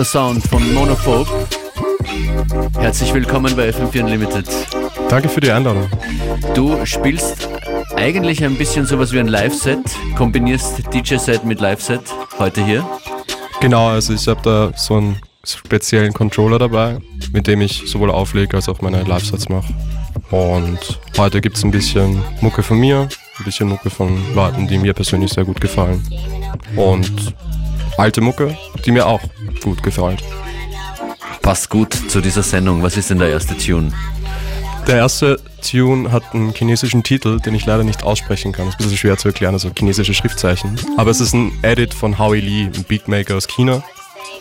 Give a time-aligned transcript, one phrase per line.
[0.00, 1.28] der Sound von Monophobe.
[2.78, 4.46] Herzlich willkommen bei FM4 Unlimited.
[5.10, 5.90] Danke für die Einladung.
[6.54, 7.46] Du spielst
[7.96, 9.82] eigentlich ein bisschen sowas wie ein Live-Set,
[10.16, 12.00] kombinierst DJ-Set mit Live-Set
[12.38, 12.88] heute hier.
[13.60, 16.96] Genau, also ich habe da so einen speziellen Controller dabei,
[17.34, 19.74] mit dem ich sowohl auflege als auch meine Live-Sets mache.
[20.30, 23.06] Und heute gibt es ein bisschen Mucke von mir,
[23.38, 26.02] ein bisschen Mucke von Leuten, die mir persönlich sehr gut gefallen.
[26.74, 27.34] Und
[27.98, 29.20] alte Mucke, die mir auch
[29.60, 30.22] gut gefällt.
[31.42, 32.82] Passt gut zu dieser Sendung.
[32.82, 33.92] Was ist denn der erste Tune?
[34.86, 38.66] Der erste Tune hat einen chinesischen Titel, den ich leider nicht aussprechen kann.
[38.66, 40.78] Das ist ein bisschen schwer zu erklären, also chinesische Schriftzeichen.
[40.96, 43.82] Aber es ist ein Edit von Howie Lee, ein Beatmaker aus China,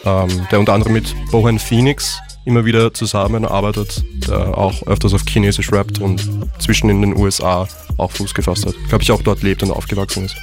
[0.05, 5.71] ähm, der unter anderem mit Bohan Phoenix immer wieder zusammenarbeitet, der auch öfters auf Chinesisch
[5.71, 6.27] rappt und
[6.59, 7.67] zwischen in den USA
[7.97, 8.73] auch Fuß gefasst hat.
[8.87, 10.35] Glaube ich auch dort lebt und aufgewachsen ist.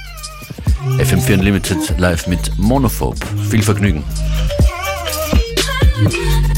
[0.99, 3.17] FM4 Unlimited live mit Monophobe.
[3.49, 4.03] Viel Vergnügen.
[5.99, 6.56] Yeah.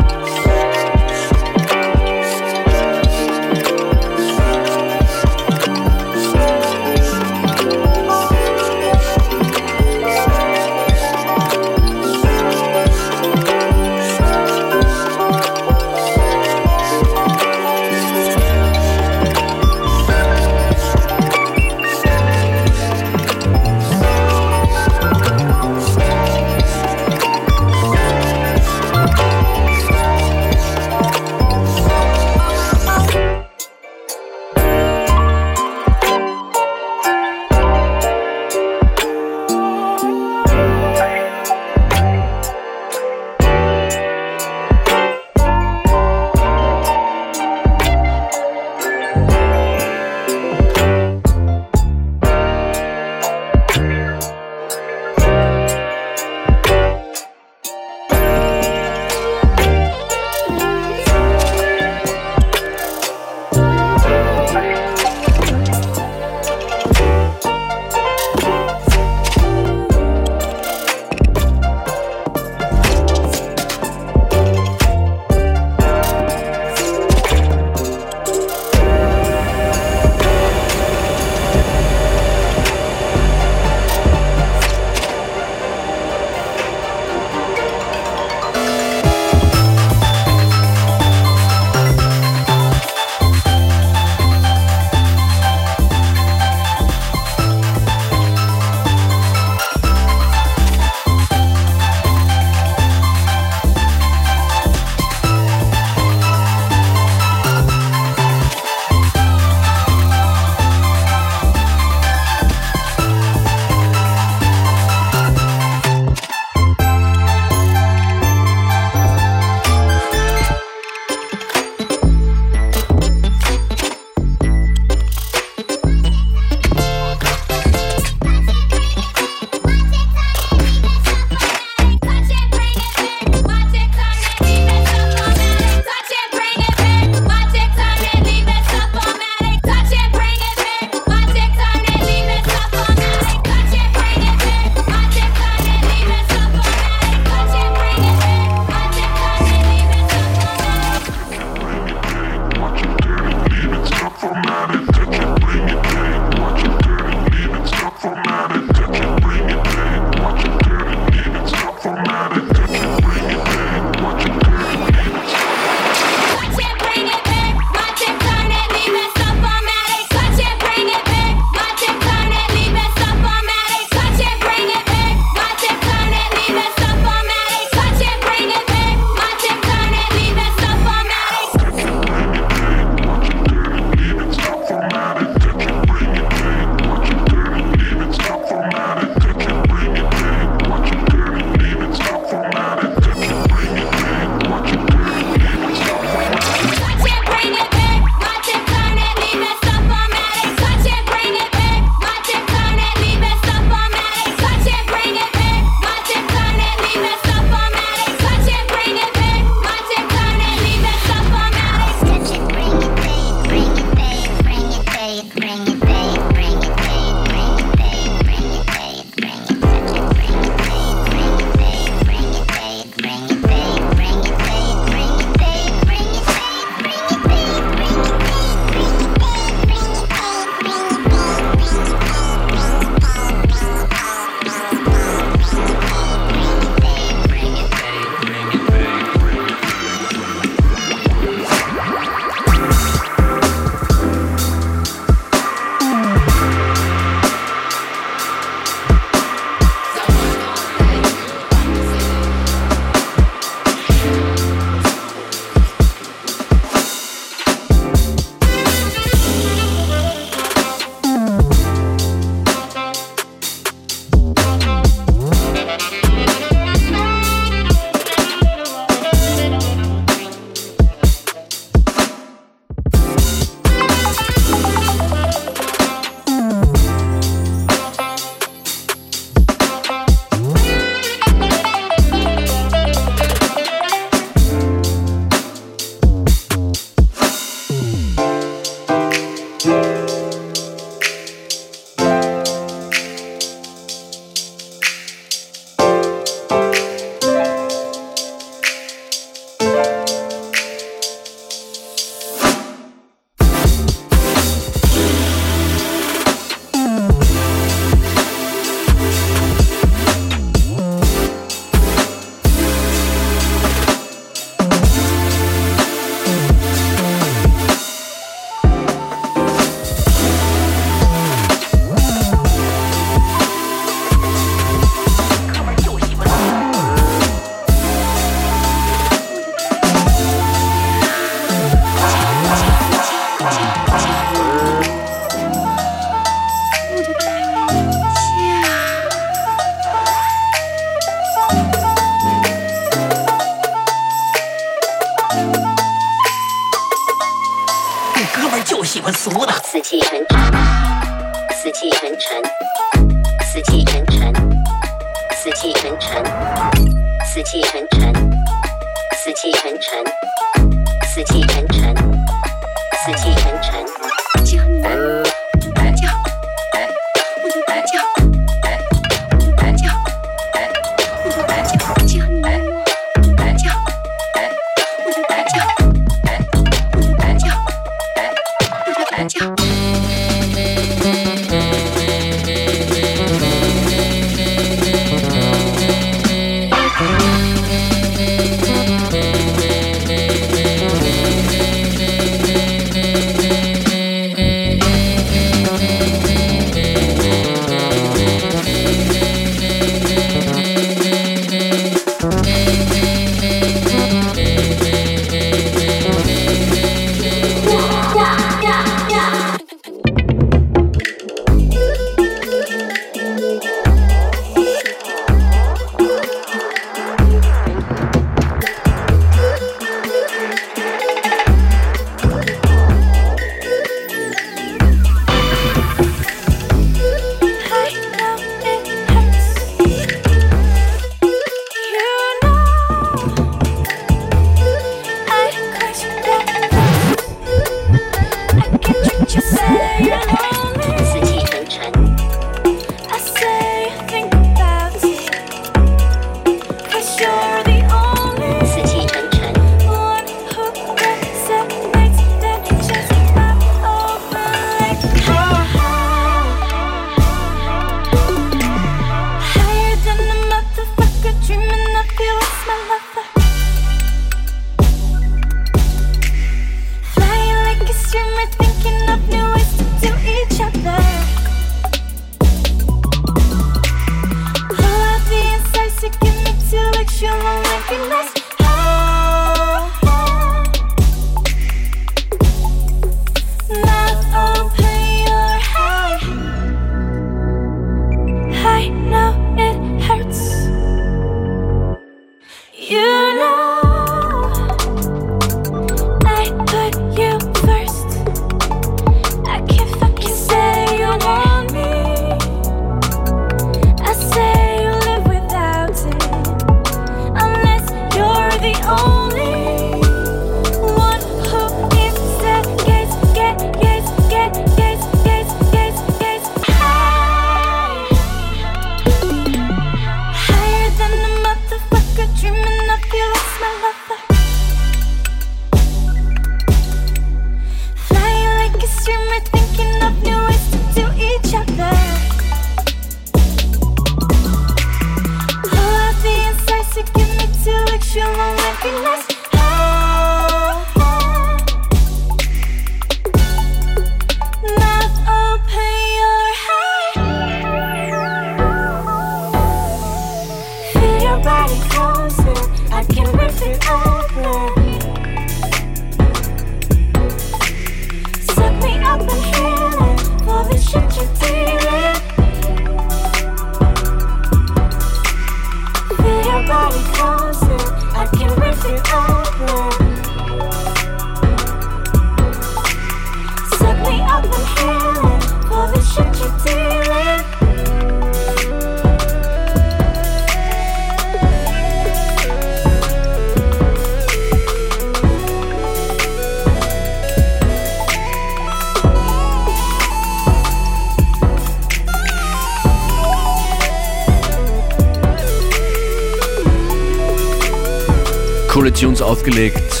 [599.50, 600.00] Aufgelegt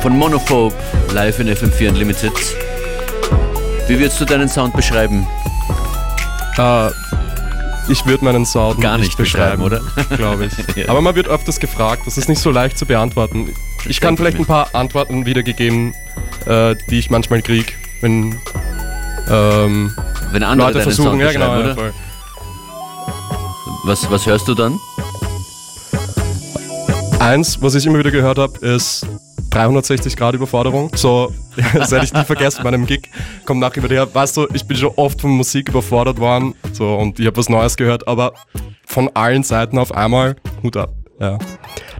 [0.00, 0.74] von Monophobe
[1.12, 2.32] live in FM4 Unlimited.
[3.88, 5.26] Wie würdest du deinen Sound beschreiben?
[6.56, 6.90] Uh,
[7.88, 10.16] ich würde meinen Sound gar nicht, nicht beschreiben, beschreiben, oder?
[10.16, 10.76] Glaube ich.
[10.76, 10.88] ja.
[10.88, 13.48] Aber man wird öfters gefragt, das ist nicht so leicht zu beantworten.
[13.80, 15.94] Ich, ich kann vielleicht ein paar Antworten wiedergegeben,
[16.46, 18.38] äh, die ich manchmal kriege, wenn,
[19.28, 19.92] ähm,
[20.30, 21.76] wenn andere Leute versuchen, ja genau, ja,
[23.84, 24.78] was, was hörst du dann?
[27.24, 29.06] Eins, was ich immer wieder gehört habe, ist
[29.48, 30.90] 360 Grad Überforderung.
[30.94, 31.32] So,
[31.72, 33.08] das werde ich nie vergessen bei einem Gig.
[33.46, 36.54] Kommt nachher über her, weißt du, ich bin schon oft von Musik überfordert worden.
[36.74, 38.34] So, und ich habe was Neues gehört, aber
[38.84, 40.92] von allen Seiten auf einmal, Hut ab.
[41.18, 41.38] Ja.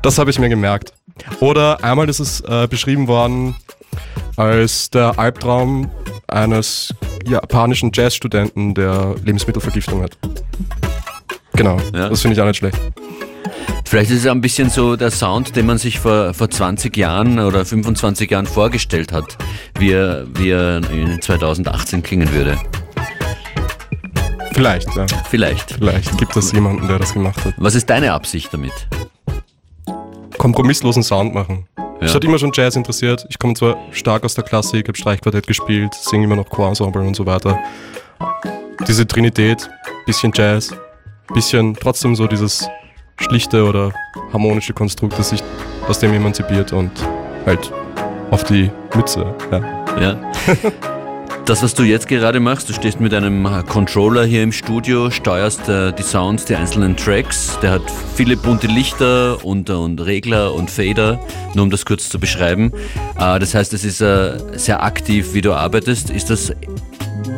[0.03, 0.93] Das habe ich mir gemerkt.
[1.41, 3.57] Oder einmal ist es äh, beschrieben worden
[4.37, 5.91] als der Albtraum
[6.29, 6.93] eines
[7.27, 10.19] japanischen Jazzstudenten, der Lebensmittelvergiftung hat.
[11.55, 12.11] Genau, ja.
[12.11, 12.79] das finde ich auch nicht schlecht.
[13.85, 17.39] Vielleicht ist es ein bisschen so der Sound, den man sich vor, vor 20 Jahren
[17.39, 19.37] oder 25 Jahren vorgestellt hat,
[19.79, 22.59] wie er, wie er in 2018 klingen würde.
[24.53, 25.07] Vielleicht, ja.
[25.29, 25.73] Vielleicht.
[25.73, 27.55] Vielleicht gibt es jemanden, der das gemacht hat.
[27.57, 28.73] Was ist deine Absicht damit?
[30.39, 31.67] Kompromisslosen Sound machen.
[32.01, 33.25] Mich hat immer schon Jazz interessiert.
[33.31, 37.17] Ich komme zwar stark aus der Klassik, habe Streichquartett gespielt, singe immer noch Chorensemble und
[37.17, 37.59] so weiter.
[38.87, 39.69] Diese Trinität,
[40.05, 40.75] bisschen Jazz,
[41.33, 42.69] bisschen trotzdem so dieses
[43.21, 43.93] schlichte oder
[44.33, 45.43] harmonische Konstrukt, das sich
[45.89, 46.91] aus dem emanzipiert und
[47.47, 47.73] halt
[48.31, 49.35] auf die Mütze.
[49.51, 49.85] Ja.
[50.01, 50.33] Ja.
[51.47, 55.69] Das, was du jetzt gerade machst, du stehst mit einem Controller hier im Studio, steuerst
[55.69, 57.59] äh, die Sounds, die einzelnen Tracks.
[57.61, 57.83] Der hat
[58.15, 61.21] viele bunte Lichter und, und Regler und Fader,
[61.53, 62.73] nur um das kurz zu beschreiben.
[63.19, 66.09] Äh, das heißt, es ist äh, sehr aktiv, wie du arbeitest.
[66.09, 66.51] Ist das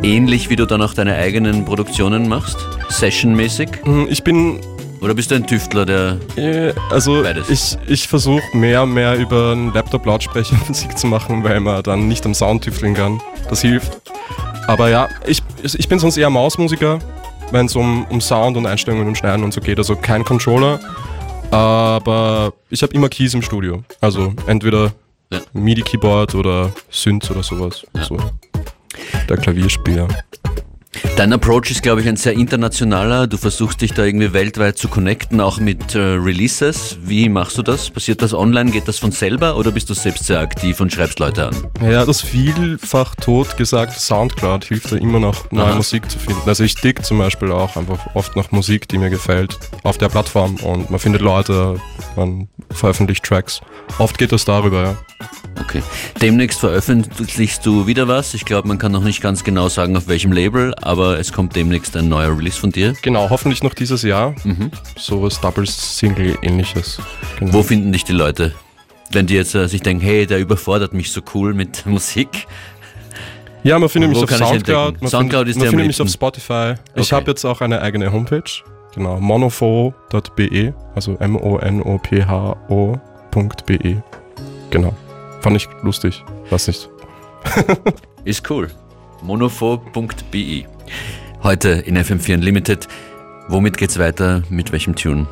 [0.05, 2.59] ähnlich, wie du dann auch deine eigenen Produktionen machst?
[2.89, 3.71] Sessionmäßig?
[3.83, 4.61] Hm, ich bin
[5.01, 6.19] oder bist du ein Tüftler, der.
[6.37, 7.49] Äh, also, Beides.
[7.49, 12.25] ich, ich versuche mehr, mehr über einen Laptop-Lautsprecher Musik zu machen, weil man dann nicht
[12.27, 13.21] am Sound tüfteln kann.
[13.49, 14.01] Das hilft.
[14.67, 16.99] Aber ja, ich, ich bin sonst eher Mausmusiker,
[17.53, 19.79] wenn es um, um Sound und Einstellungen und Schneiden und so geht.
[19.79, 20.81] Also kein Controller.
[21.51, 23.85] Aber ich habe immer Keys im Studio.
[24.01, 24.93] Also entweder
[25.31, 25.41] ja.
[25.53, 27.87] MIDI-Keyboard oder Synth oder sowas.
[27.95, 28.05] Ja.
[28.05, 28.19] So.
[29.29, 30.09] Der Klavierspieler.
[31.17, 33.27] Dein Approach ist, glaube ich, ein sehr internationaler.
[33.27, 36.99] Du versuchst dich da irgendwie weltweit zu connecten, auch mit äh, Releases.
[37.03, 37.91] Wie machst du das?
[37.91, 38.71] Passiert das online?
[38.71, 41.57] Geht das von selber oder bist du selbst sehr aktiv und schreibst Leute an?
[41.81, 45.77] Ja, das vielfach tot gesagt Soundcloud hilft da immer noch, neue Aha.
[45.77, 46.43] Musik zu finden.
[46.47, 50.09] Also ich dick zum Beispiel auch einfach oft nach Musik, die mir gefällt, auf der
[50.09, 51.81] Plattform und man findet Leute,
[52.17, 53.61] man veröffentlicht Tracks.
[53.99, 54.97] Oft geht das darüber, ja.
[55.61, 55.83] Okay.
[56.21, 58.35] Demnächst veröffentlichst du wieder was.
[58.35, 61.57] Ich glaube, man kann noch nicht ganz genau sagen, auf welchem Label, aber es kommt
[61.57, 62.95] demnächst ein neuer Release von dir.
[63.03, 64.35] Genau, hoffentlich noch dieses Jahr.
[64.45, 64.71] Mhm.
[64.97, 66.99] So was Double-Single-ähnliches.
[67.39, 67.53] Genau.
[67.53, 68.53] Wo finden dich die Leute?
[69.13, 72.47] Wenn die jetzt äh, sich denken, hey, der überfordert mich so cool mit Musik.
[73.63, 75.01] Ja, man findet mich auf Soundcloud.
[75.01, 76.75] Man Soundcloud ist man findet mich auf Spotify.
[76.93, 77.01] Okay.
[77.01, 78.43] Ich habe jetzt auch eine eigene Homepage.
[78.95, 81.63] Genau, monopho.be, also M-O-N-O-P-H-O.be.
[84.71, 84.95] Genau.
[85.41, 86.25] Fand ich lustig.
[86.51, 86.89] Weiß nicht.
[88.25, 88.71] Ist cool.
[89.23, 90.65] Monophobe.be.
[91.43, 92.89] Heute in FM4 Unlimited.
[93.49, 94.43] Womit geht's weiter?
[94.49, 95.27] Mit welchem Tune?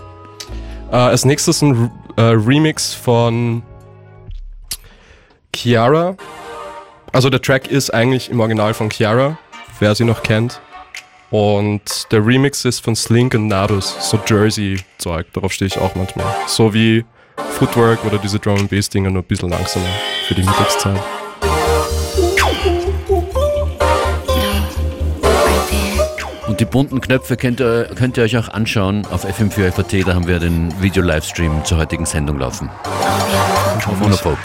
[0.90, 3.62] Uh, als nächstes ein uh, Remix von
[5.55, 6.17] Chiara.
[7.12, 9.38] Also der Track ist eigentlich im Original von Chiara,
[9.79, 10.61] wer sie noch kennt.
[11.31, 16.27] Und der Remix ist von Slink und Nados, so Jersey-Zeug, darauf stehe ich auch manchmal.
[16.47, 17.05] So wie
[17.37, 19.87] Footwork oder diese Drum and Bass Dinger nur ein bisschen langsamer
[20.27, 21.01] für die Mittagszeit.
[26.47, 30.14] Und die bunten Knöpfe könnt ihr, könnt ihr euch auch anschauen auf FM4 FAT, da
[30.14, 32.70] haben wir den Video-Livestream zur heutigen Sendung laufen.
[33.99, 34.38] Monophobe.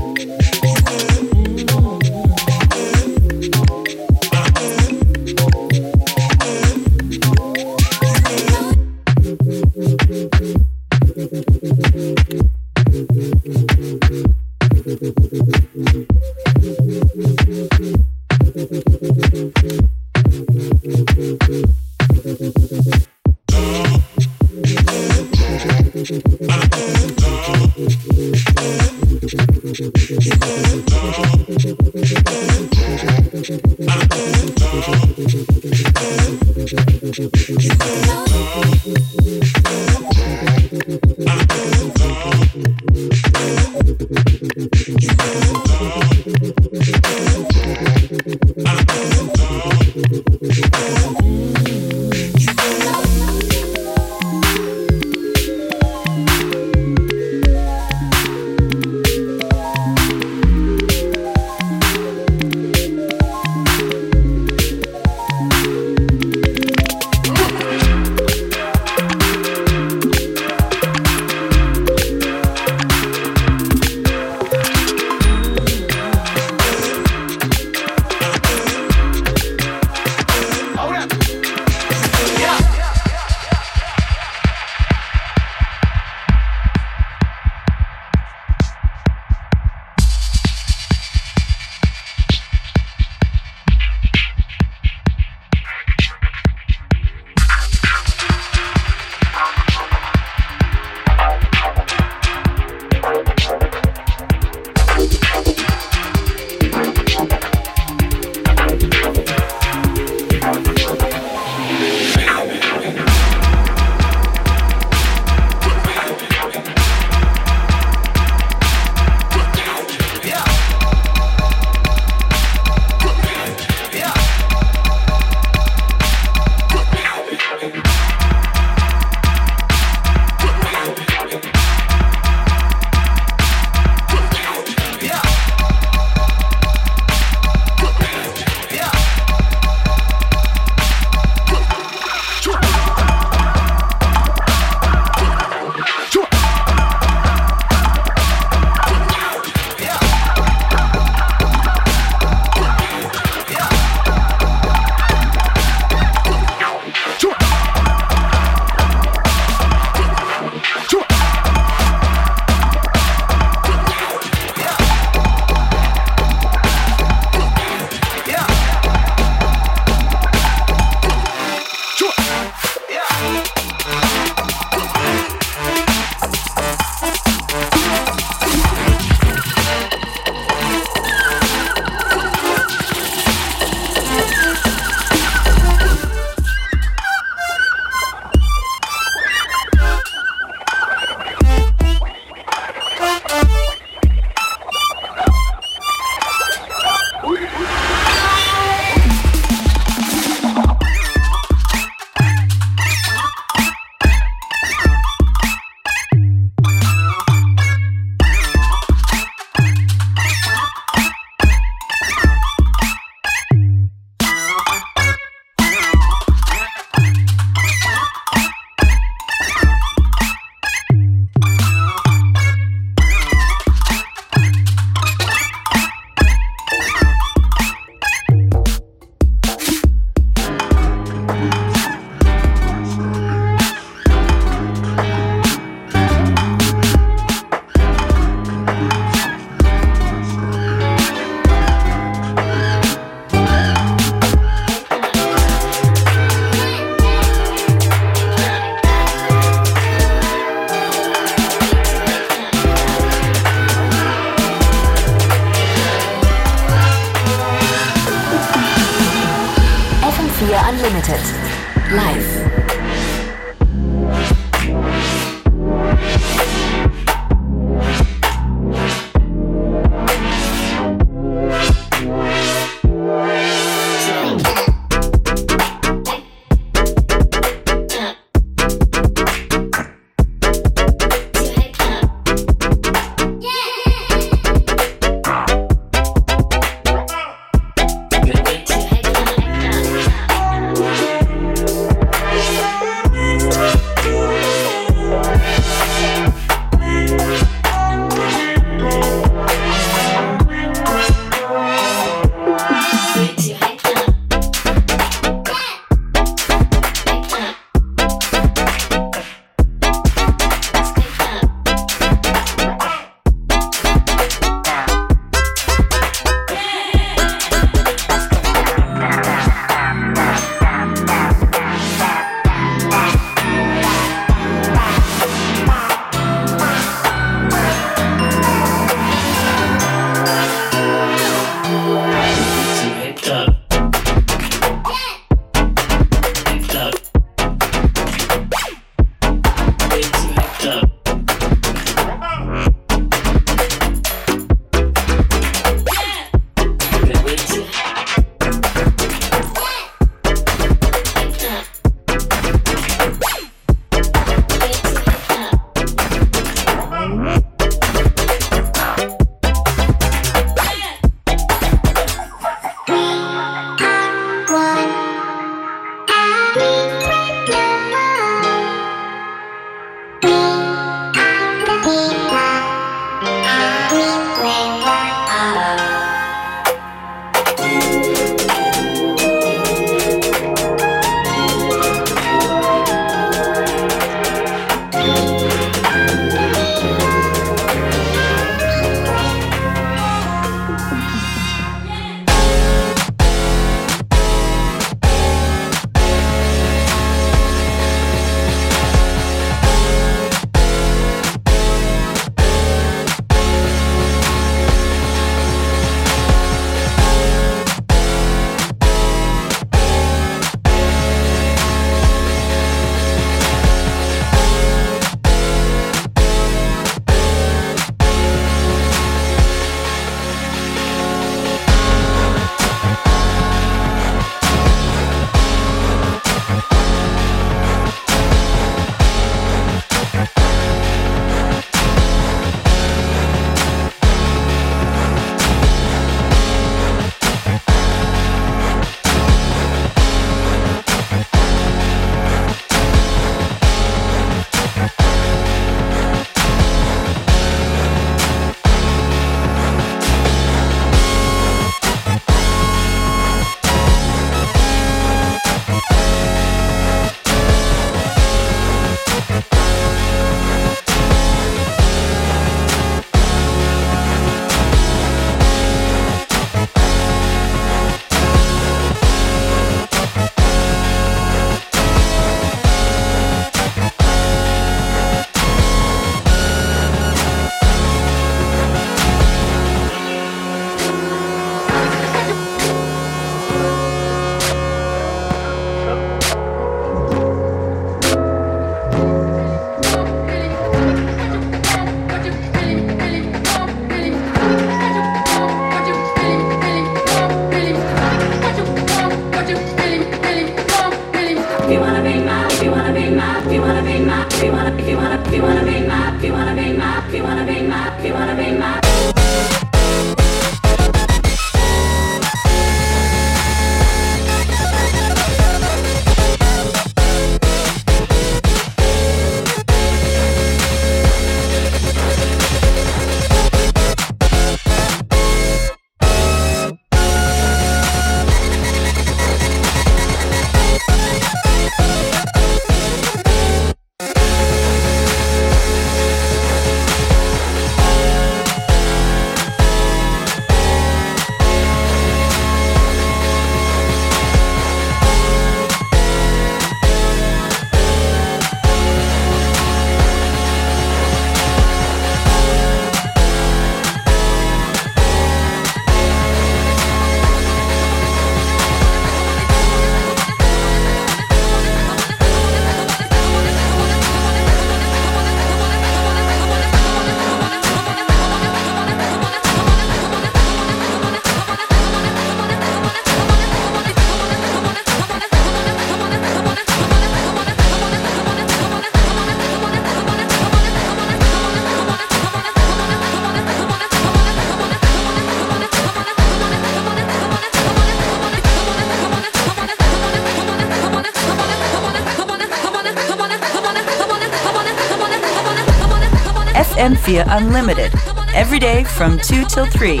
[597.12, 597.92] FM4 Unlimited.
[598.34, 600.00] Every day from 2 till 3.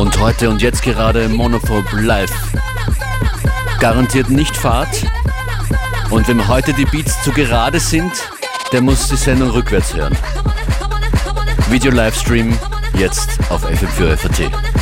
[0.00, 2.32] Und heute und jetzt gerade Monophobe Live.
[3.80, 5.04] Garantiert nicht Fahrt.
[6.08, 8.12] Und wenn heute die Beats zu gerade sind,
[8.72, 10.16] der muss die Sendung rückwärts hören.
[11.68, 12.56] Video-Livestream
[12.96, 14.73] jetzt auf FM4 FAT.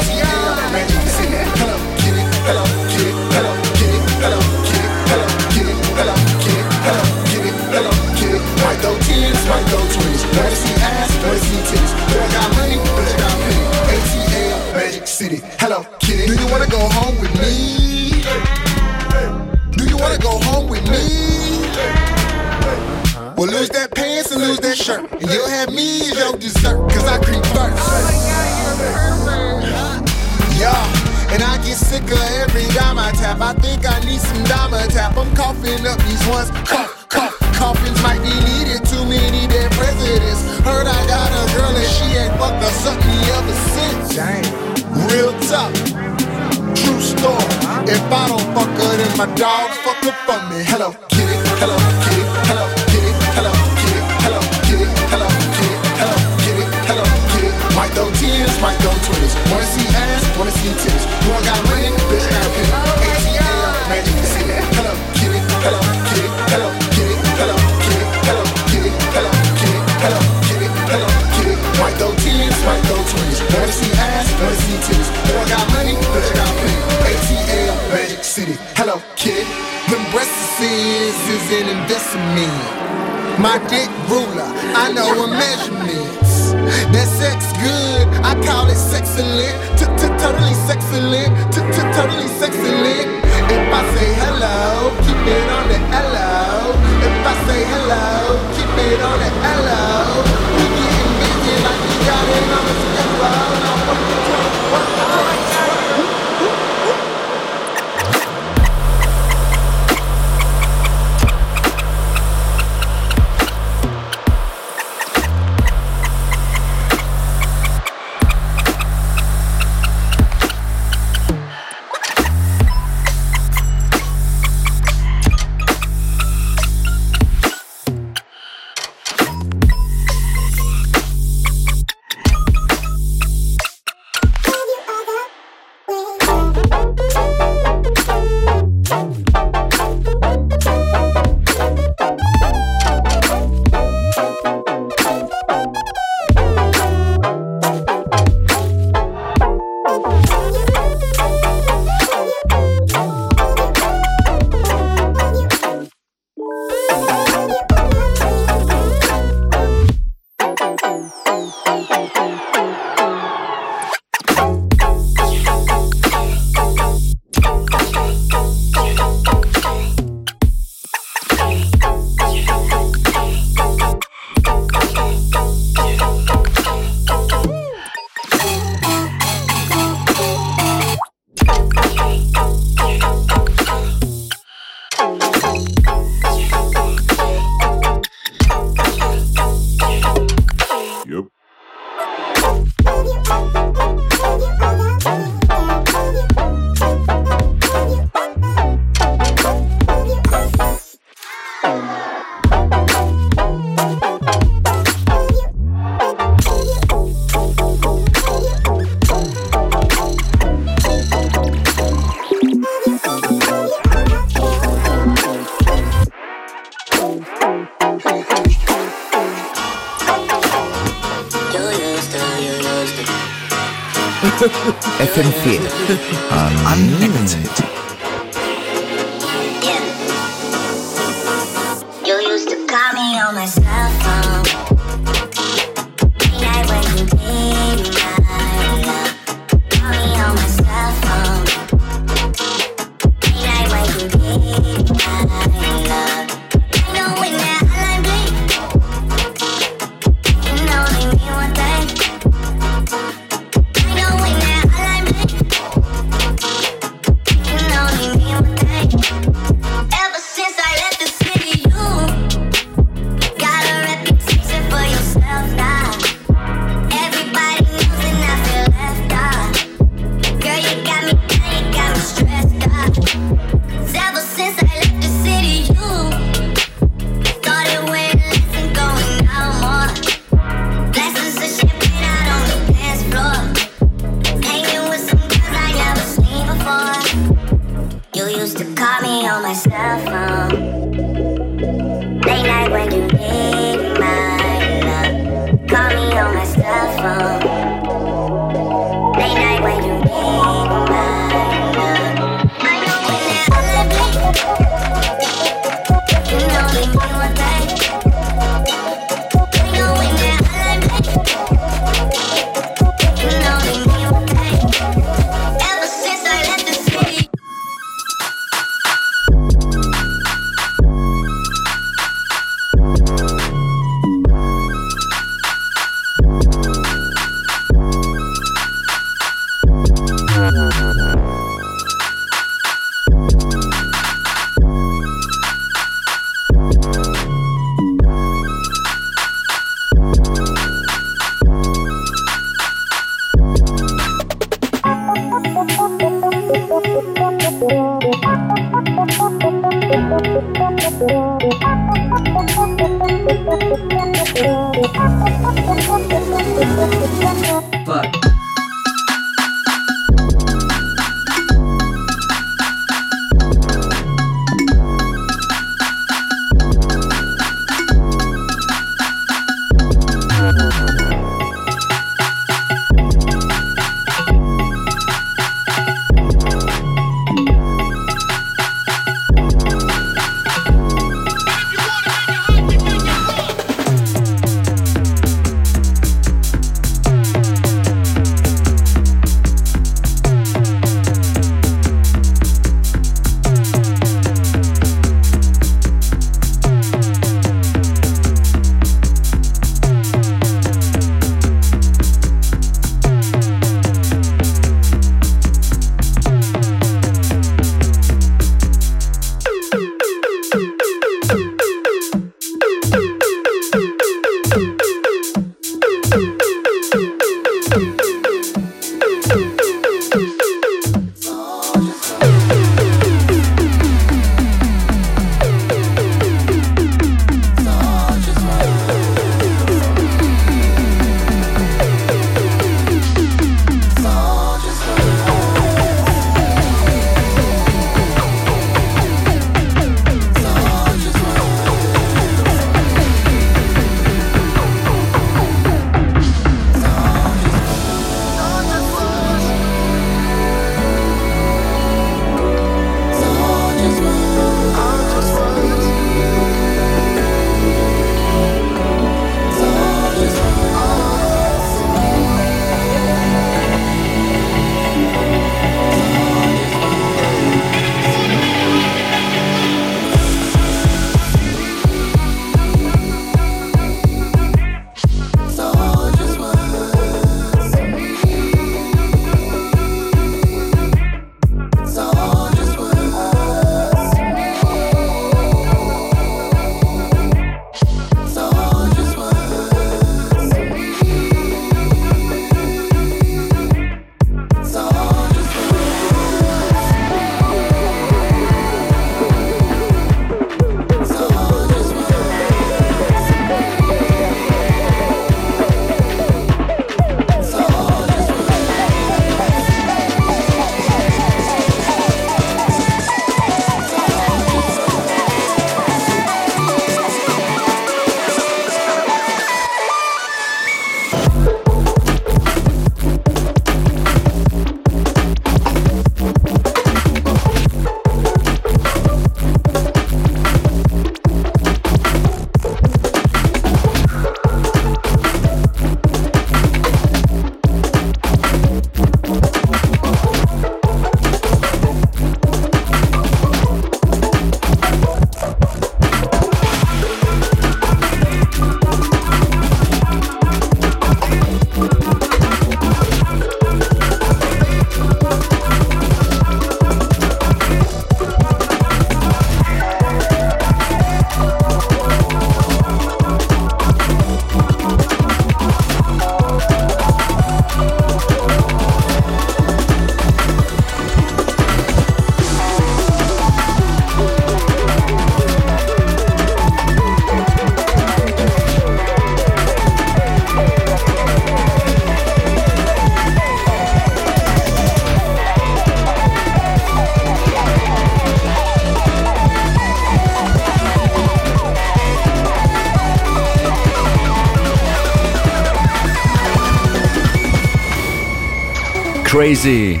[599.42, 600.00] Crazy.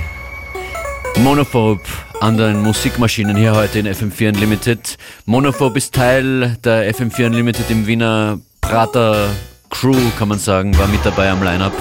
[1.18, 1.82] Monophobe
[2.20, 4.96] an den Musikmaschinen hier heute in FM4 Unlimited.
[5.26, 9.30] Monophobe ist Teil der FM4 Unlimited im Wiener Prater
[9.68, 11.72] Crew, kann man sagen, war mit dabei am Lineup.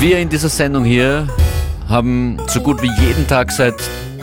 [0.00, 1.28] Wir in dieser Sendung hier
[1.90, 3.74] haben so gut wie jeden Tag seit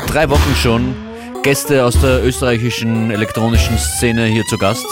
[0.07, 0.95] drei Wochen schon
[1.43, 4.87] Gäste aus der österreichischen elektronischen Szene hier zu Gast.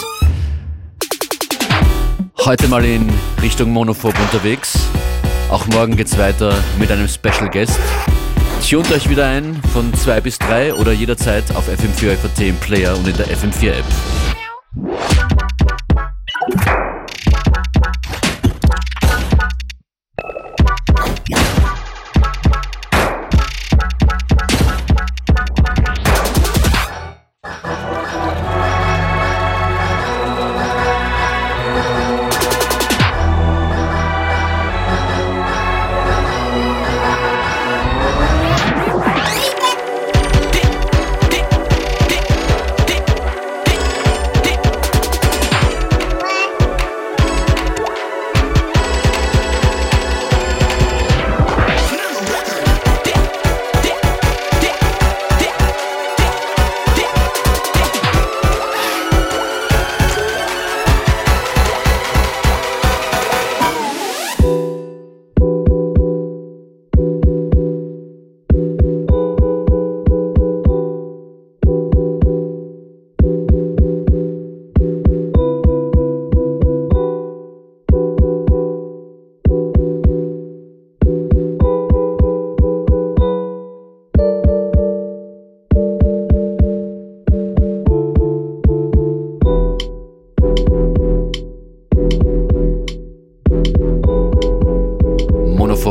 [2.46, 3.12] Heute mal in
[3.42, 4.78] Richtung Monophobe unterwegs.
[5.50, 7.80] Auch morgen geht's weiter mit einem Special Guest.
[8.68, 12.96] Tunt euch wieder ein von 2 bis 3 oder jederzeit auf FM4 FAT im Player
[12.98, 14.33] und in der FM4 App.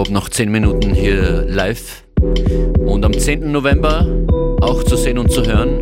[0.03, 2.03] Monophob noch 10 Minuten hier live.
[2.85, 3.53] Und am 10.
[3.53, 4.05] November
[4.61, 5.81] auch zu sehen und zu hören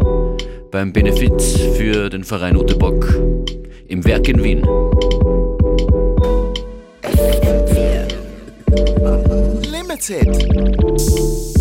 [0.71, 3.19] beim Benefiz für den Verein Utebock
[3.89, 4.63] im Werk in Wien.
[9.71, 11.60] Limited.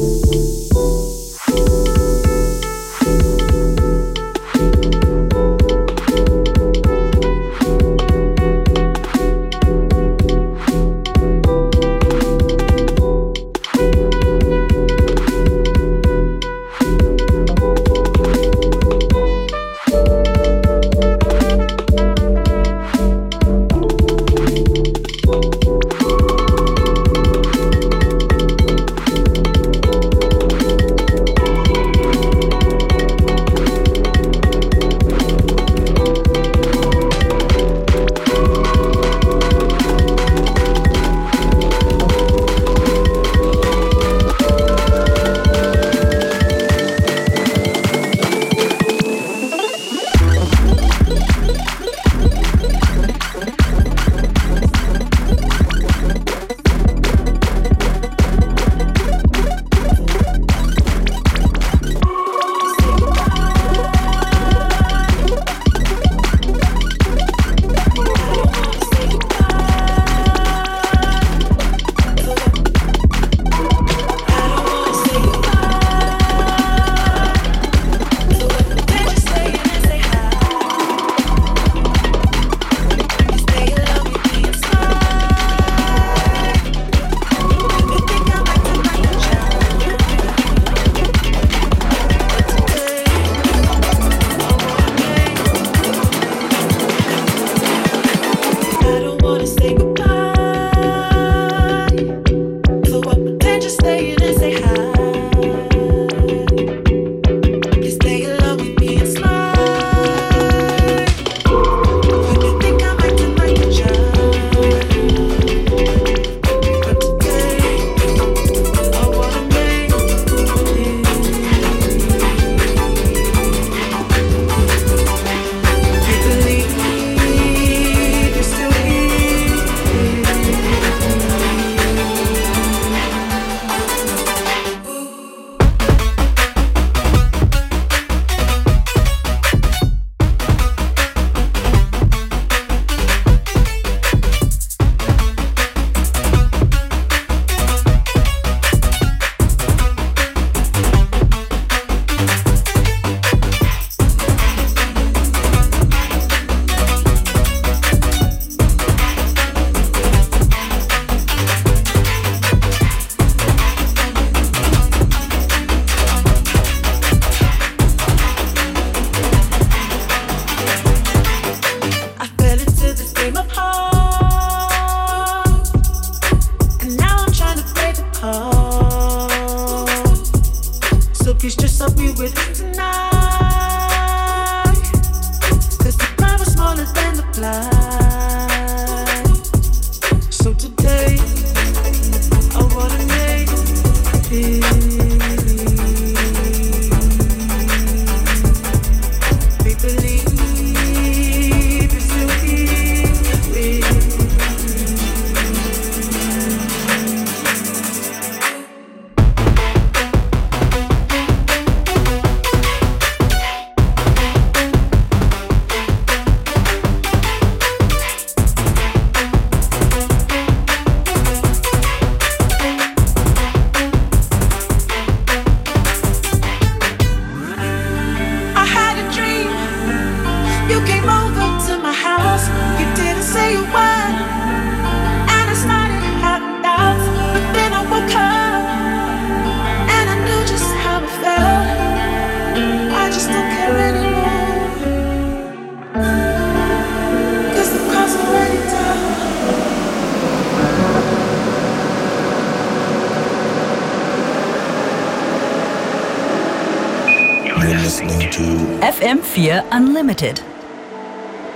[260.00, 260.44] FM4 Unlimited.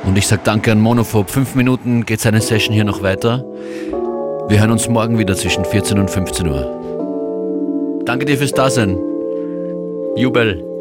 [0.05, 1.29] Und ich sage danke an Monophob.
[1.29, 3.45] Fünf Minuten geht seine Session hier noch weiter.
[4.49, 8.01] Wir hören uns morgen wieder zwischen 14 und 15 Uhr.
[8.05, 8.97] Danke dir fürs Dasein.
[10.15, 10.72] Jubel.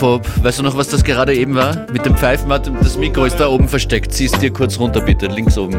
[0.00, 0.44] Monophob.
[0.44, 1.86] Weißt du noch, was das gerade eben war?
[1.92, 4.12] Mit dem Pfeifen, das Mikro ist da oben versteckt.
[4.12, 5.78] Zieh's dir kurz runter, bitte, links oben.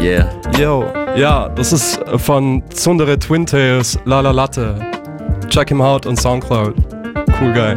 [0.00, 0.28] Yeah.
[0.58, 0.84] Yo,
[1.16, 4.76] ja, das ist von Tsundere Twin Tails, La La Latte.
[5.48, 6.74] Check him out on Soundcloud.
[7.40, 7.76] Cool guy.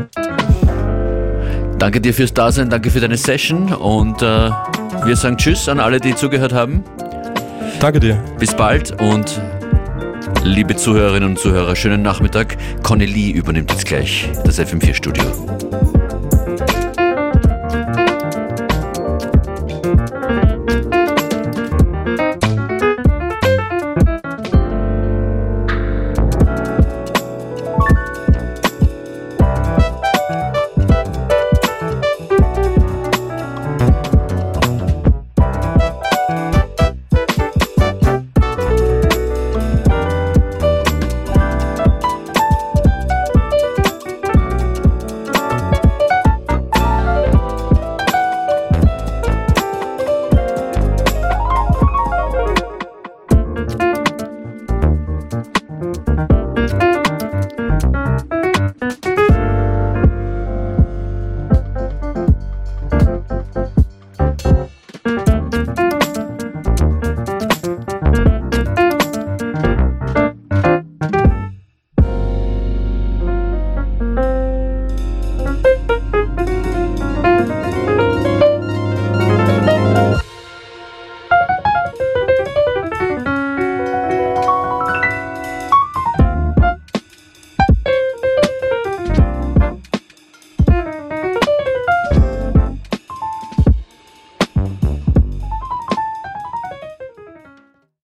[1.79, 4.51] Danke dir fürs Dasein, danke für deine Session und äh,
[5.03, 6.83] wir sagen Tschüss an alle, die zugehört haben.
[7.79, 8.23] Danke dir.
[8.37, 9.41] Bis bald und
[10.43, 12.57] liebe Zuhörerinnen und Zuhörer, schönen Nachmittag.
[12.83, 16.00] Conny Lee übernimmt jetzt gleich das FM4 Studio.